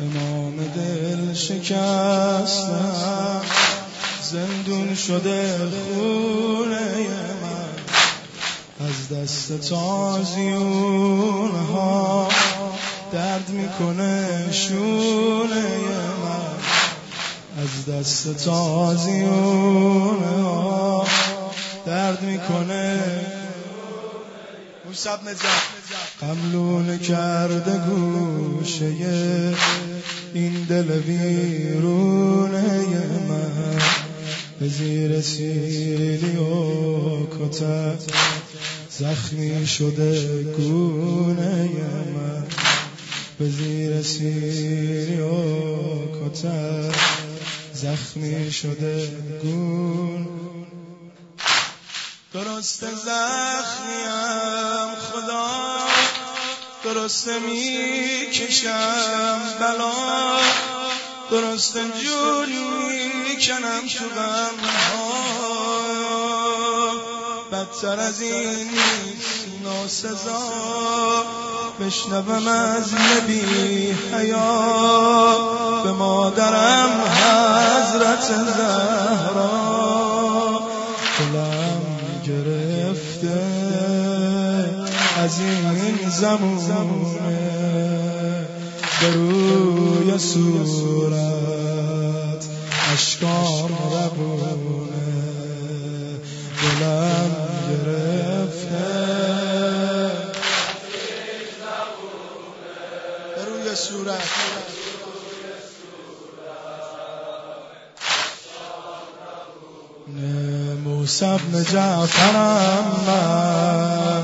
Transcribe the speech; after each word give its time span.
امام 0.00 0.56
دل 0.56 1.34
شکستم. 1.34 3.42
زندون 4.22 4.94
شده 4.94 5.58
خونه 5.94 7.08
من. 7.42 7.68
از 8.86 9.08
دست 9.08 9.68
تازیون 9.68 11.50
ها 11.72 12.28
درد 13.12 13.48
می‌کنه 13.48 14.48
شونه 14.52 15.66
من. 16.22 16.56
از 17.62 17.86
دست 17.94 18.44
تازیون 18.44 20.22
موسب 24.96 25.18
قملون 26.20 26.98
کرده 26.98 27.78
گوشه 27.78 28.92
این 30.34 30.52
دل 30.68 30.90
ویرونه 30.90 32.86
من. 33.28 33.78
به 34.60 34.68
زیر 34.68 35.20
سیلی 35.20 36.36
و 36.36 37.26
کتت 37.26 38.04
زخمی 38.90 39.66
شده 39.66 40.42
گونه 40.42 41.68
من. 42.14 42.46
به 43.38 43.48
زیر 43.48 44.02
سیلی 44.02 45.20
و 45.20 45.30
کتت 46.06 46.94
زخمی 47.74 48.52
شده 48.52 49.08
گون 49.42 50.35
درست 52.36 52.80
زخمیم 52.94 54.10
خدا. 55.12 55.46
درست 56.84 57.28
می‌کشم 57.28 58.68
بلا. 59.60 59.92
درست 61.30 61.76
جون 61.76 62.48
می‌کنم 63.28 63.80
تو 63.98 64.04
غم 64.04 64.56
بدتر 67.52 68.00
از 68.00 68.20
این 68.20 68.70
نیست 68.70 69.46
سزا 69.88 71.24
بشنوم 71.80 72.48
از 72.48 72.94
نبی 72.94 73.96
حیا. 74.12 75.38
به 75.84 75.92
مادرم 75.92 77.04
حضرت 77.24 78.26
زهرا. 78.56 79.66
گرفته 83.22 84.70
از 85.16 85.40
این 85.40 86.08
زمونه 86.58 87.38
به 89.00 89.12
روی 89.14 90.18
صورت 90.66 92.44
اشکام 92.92 93.70
ربونه 93.72 95.06
دلم 96.62 97.30
گرفته. 97.68 98.86
به 103.36 103.44
روی 103.44 103.74
صورت. 103.74 104.75
بن 111.24 111.64
جعفرم 111.72 112.84
من. 113.06 114.22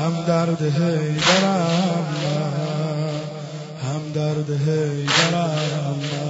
هم 0.00 0.24
درد 0.26 0.62
حیدرم 0.62 2.06
من. 2.22 3.20
هم 3.84 4.12
درد 4.14 4.50
حیدرم 4.50 5.98
من. 6.12 6.25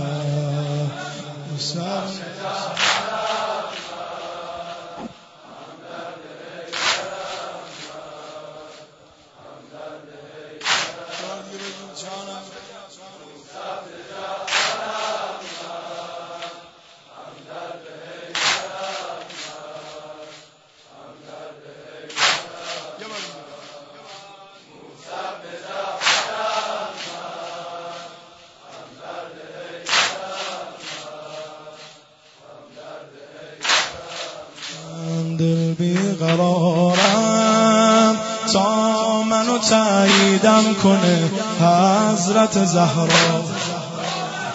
دل 36.16 36.26
بیقرارم 36.26 38.16
تا 38.52 39.22
منو 39.22 39.58
تاییدم 39.58 40.74
کنه 40.82 41.30
حضرت 41.60 42.64
زهرا. 42.64 43.44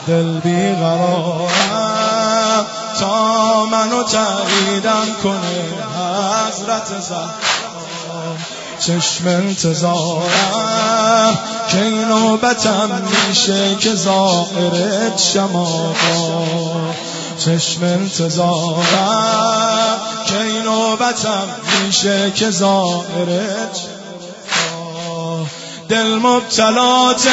دل 0.08 0.40
بیقرارم. 0.40 1.50
تا 3.00 3.66
منو 3.66 4.04
تاییدم 4.04 5.08
کنه 5.24 5.66
حضرت 5.98 7.02
زهرا. 7.02 7.32
چشم 8.80 9.28
انتظارم. 9.28 10.30
که 11.70 11.78
نوبتم 11.80 13.02
میشه 13.28 13.76
که 13.76 13.96
ظاهرت 13.96 15.20
شما 15.34 15.96
چشم 17.38 17.84
انتظارم. 17.84 18.82
نوبتم 20.64 21.48
میشه 21.86 22.32
که 22.36 22.50
ظاهرت 22.50 23.80
دل 25.90 26.16
مبتلاته 26.16 27.30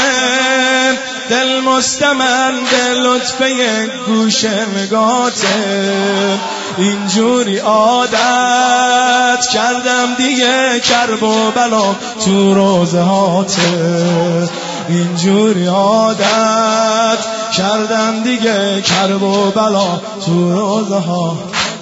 دل 1.30 1.60
مستمن 1.60 2.52
دل 2.72 3.00
لطفه 3.02 3.86
گوش 4.06 4.44
نگاته 4.44 6.38
اینجوری 6.78 7.58
عادت 7.58 9.46
کردم 9.52 10.14
دیگه 10.18 10.80
کرب 10.80 11.22
و 11.22 11.50
بلا 11.50 11.94
تو 12.24 12.54
روزه 12.54 13.00
هاته 13.00 14.48
اینجوری 14.88 15.66
عادت 15.66 17.18
کردم 17.56 18.22
دیگه 18.22 18.82
کرب 18.82 19.22
و 19.22 19.50
بلا 19.50 20.00
تو 20.26 20.52
روزه 20.52 20.98
ها 20.98 21.36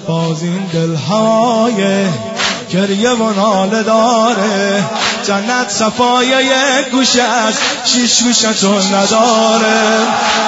باز 0.07 0.43
این 0.43 0.65
دلهای 0.73 2.05
گریه 2.71 3.09
و 3.09 3.33
ناله 3.33 3.83
داره. 3.83 4.83
جنت 5.23 5.69
صفای 5.69 6.27
یک 6.27 6.89
گوشه 6.91 7.23
از 7.23 7.53
شیش 7.85 8.23
گوشتون 8.23 8.81
نداره. 8.93 9.99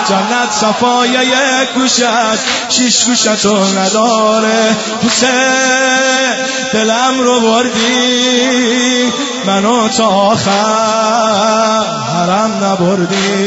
جنت 0.09 0.51
صفای 0.51 1.09
یک 1.09 1.69
گوشه 1.75 2.07
از 2.07 2.39
شیش 2.69 3.03
گوشتون 3.05 3.77
نداره. 3.77 4.75
حسین 5.05 6.45
دلم 6.73 7.19
رو 7.19 7.39
بردی. 7.39 9.13
منو 9.45 9.89
تا 9.89 10.07
آخر 10.07 11.83
حرم 12.15 12.63
نبردی. 12.63 13.41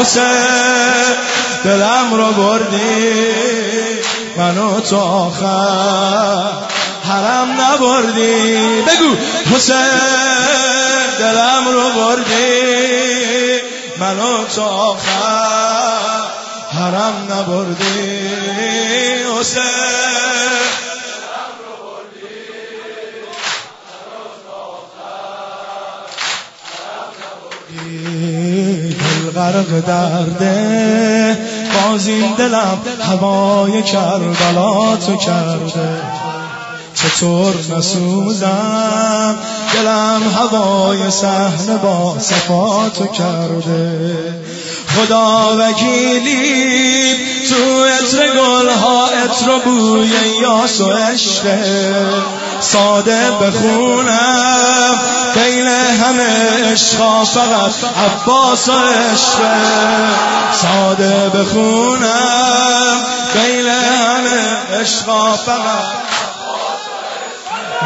حسین 0.00 0.22
دلم 1.64 2.14
رو 2.14 2.32
بردی. 2.32 3.44
منو 4.36 4.80
تا 4.80 5.00
آخر 5.00 6.52
حرم 7.04 7.60
نبردی. 7.60 8.82
بگو 8.82 9.16
حسین 9.54 9.76
دلم 11.18 11.68
رو 11.72 12.00
بردی. 12.00 13.60
منو 13.98 14.44
تا 14.54 14.64
آخر 14.64 16.28
حرم 16.72 17.28
نبردی. 17.30 18.28
حسین. 19.40 19.94
غرق 29.34 29.80
درده. 29.86 31.43
باز 31.74 32.06
این 32.06 32.34
دلم 32.34 32.78
هوای 33.00 33.82
کربلا 33.82 34.96
تو 34.96 35.16
کرده. 35.16 36.02
چطور 36.94 37.54
نسوزم؟ 37.76 39.36
دلم 39.74 40.22
هوای 40.36 41.10
صحنه 41.10 41.76
با 41.82 42.16
صفاتو 42.18 43.06
کرده. 43.06 44.16
خدا 44.96 45.56
وکیلی 45.58 47.14
تو 47.48 47.84
اتر 47.84 48.26
گل 48.26 48.68
ها 48.68 49.06
اتر 49.06 49.58
بوی 49.64 50.10
یاس 50.42 50.80
و 50.80 50.90
عشقه. 50.90 51.94
ساده 52.64 53.30
بخونم. 53.30 55.00
بین 55.34 55.66
همه 55.66 56.72
عشقا 56.72 57.24
فقط 57.24 57.74
عباس 57.96 58.68
و 58.68 58.72
عشق 58.72 59.38
ساده 60.52 61.28
بخونم. 61.28 63.02
بین 63.34 63.66
همه 63.68 64.80
عشقا 64.80 65.32
فقط 65.36 66.13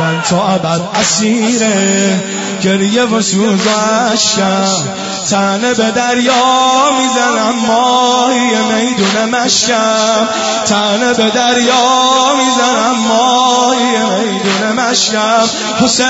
من 0.01 0.23
تو 0.23 0.37
ابد 0.37 0.81
اسیره 0.95 2.23
گریه 2.63 3.03
و 3.03 3.23
سوز 3.23 3.67
و 3.67 3.71
عشقم 4.13 4.89
تنه 5.31 5.75
به 5.75 5.91
دریا 5.91 6.91
می‌زنم 6.99 7.55
ماهی 7.67 8.51
میدون 8.57 9.25
مشکم. 9.25 10.29
تنه 10.67 11.15
به 11.15 11.31
دریا 11.31 12.35
می‌زنم 12.39 12.97
ماهی 13.09 14.23
میدون 14.25 14.73
مشکم. 14.73 15.49
حسین 15.81 16.07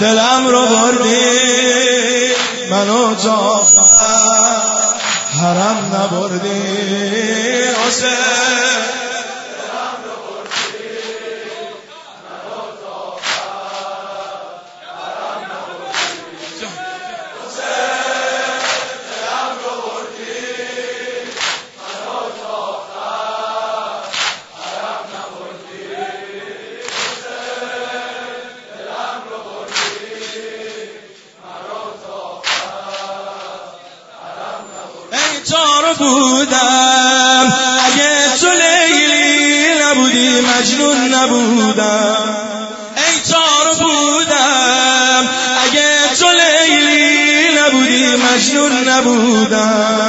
دلم 0.00 0.46
رو 0.46 0.66
بردی 0.66 1.46
منو 2.70 3.14
تا 3.14 3.66
حرم 5.40 5.94
نبردی. 5.94 6.62
حسین. 7.86 9.05
مجنون 40.58 41.14
نبودم. 41.14 42.36
ای 42.96 43.20
تار 43.30 43.86
بودم. 43.86 45.28
اگه 45.64 45.88
تو 46.18 46.26
لیلی 46.26 47.48
نبودی 47.58 48.16
مجنون 48.16 48.88
نبودم. 48.88 50.05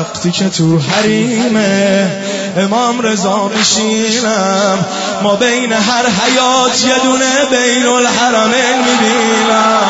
وقتی 0.00 0.30
که 0.30 0.48
تو 0.48 0.78
حریمه 0.78 2.10
امام 2.56 3.00
رضا 3.00 3.48
میشینم 3.48 4.86
ما 5.22 5.36
بین 5.36 5.72
هر 5.72 6.06
حیات 6.06 6.84
یه 6.84 6.98
دونه 7.02 7.44
بین 7.50 7.86
الحرمین 7.86 8.78
می‌بینم. 8.78 9.80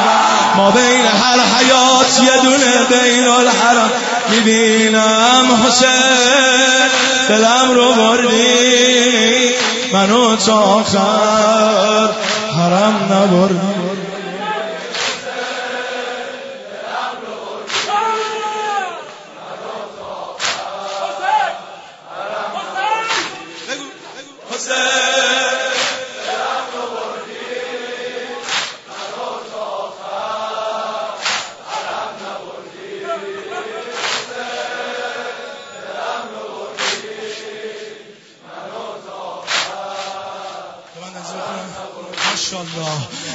ما 0.56 0.70
بین 0.70 1.06
هر 1.22 1.38
حیات 1.56 2.22
یه 2.22 2.42
دونه 2.42 2.84
بین 2.90 3.28
الحرم 3.28 3.90
می‌بینم. 4.30 5.66
حسین 5.66 6.88
دلم 7.28 7.74
رو 7.74 7.94
بردی 7.94 9.54
منو 9.92 10.36
تا 10.36 10.54
آخر 10.54 12.08
حرم 12.56 12.94
نبردی. 13.10 13.83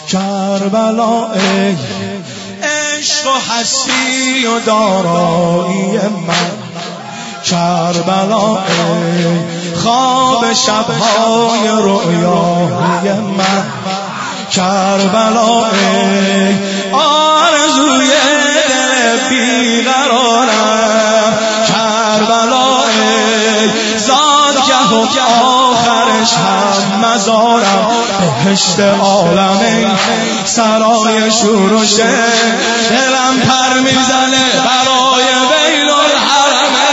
کربلا 0.08 1.32
ای 1.34 1.76
عشق 2.64 3.28
و 3.28 3.54
حسی 3.54 4.46
و 4.46 4.60
دارایی 4.60 6.00
من. 6.28 6.52
کربلا 7.44 8.58
ای 8.58 9.76
خواب 9.76 10.54
شبهای 10.54 11.68
رویایی 11.68 13.20
من. 13.38 13.64
کربلا 14.52 15.66
ای 15.66 16.56
آرزوی 16.94 18.10
دل 18.70 19.30
بیقرارم 19.30 20.80
کربلا 21.68 22.70
ای 22.84 23.70
زادگه 24.00 24.82
و 24.92 25.08
آخرش 25.44 26.34
هم 26.34 27.06
مزارم. 27.06 27.99
بهشت 28.46 28.80
عالمه 28.80 29.86
سرای 30.46 31.32
شورشه 31.32 32.08
دلم 32.90 33.40
پر 33.40 33.80
می‌زنه 33.80 34.46
برای 34.66 35.24
بیل 35.50 35.90
الحرمه 35.90 36.90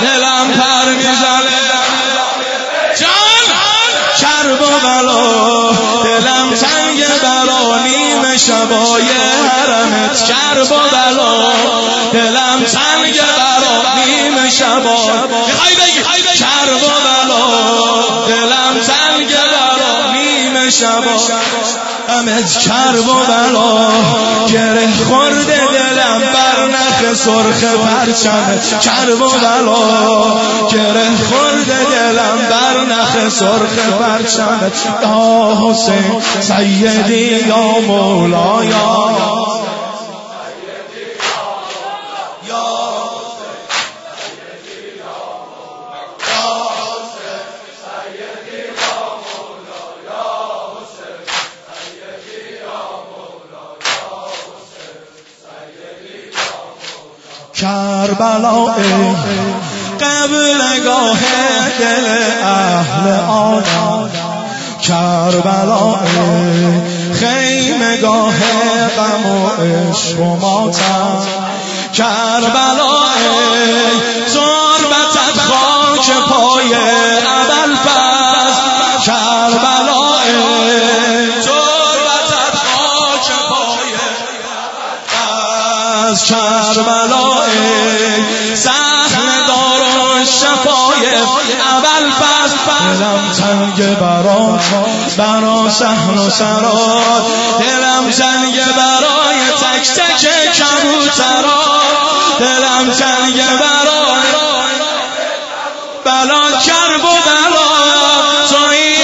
دلم 0.00 0.46
پر 0.58 0.90
می‌زنه. 0.90 1.60
جان 3.00 3.46
کرب 4.20 4.62
و 4.62 4.90
دلم 6.04 6.54
تنگ 6.54 7.04
برا 7.22 7.78
نیم 7.78 8.36
شبای 8.36 9.08
حرمت. 9.48 10.24
کرب 10.24 10.72
و 10.72 10.88
بلا. 10.92 11.59
امت 22.20 22.58
کرب 22.58 23.08
و 23.08 23.14
بلا. 23.28 23.90
گره 24.48 24.88
خورده 25.08 25.60
دلم 25.72 26.18
بر 26.18 26.66
نخ 26.66 27.14
سرخ 27.14 27.64
پرچمت 27.64 28.80
کرب 28.80 29.22
و 29.22 29.28
بلا. 29.28 29.78
گره 30.72 31.08
خورده 31.28 31.78
دلم 31.90 32.38
بر 32.50 32.94
نخ 32.94 33.28
سرخ 33.28 33.78
پرچمت 34.00 34.86
یا 35.02 35.58
حسین 35.62 36.20
سیدی 36.40 37.48
یا 37.48 37.80
مولایا 37.86 39.69
کربلا 57.60 58.64
قبلگاه 60.00 61.18
دل 61.80 62.06
اهل 62.42 63.12
آنان 63.28 64.10
کربلا 64.82 65.96
خیمگاه 67.14 68.34
غم 68.96 69.26
و 69.26 69.48
عشق 69.62 70.20
و 70.20 70.36
ماتم. 70.36 71.22
کربلا 71.94 73.00
دلم 92.90 93.32
تنگ 93.32 93.98
برا 93.98 94.58
برا 95.16 95.70
سهن 95.70 96.18
و 96.18 96.30
سرات. 96.30 97.24
دلم 97.60 98.10
تنگ 98.10 98.54
برای 98.76 99.40
تک 99.60 99.90
تک 99.90 100.28
کبوترا 100.52 101.62
دلم 102.40 102.90
تنگ 102.90 103.36
برای 103.36 104.20
بلا 106.04 106.50
کرب 106.50 107.04
و 107.04 107.16
بلا. 107.26 107.68
توی 108.48 108.80
افضل 108.80 108.99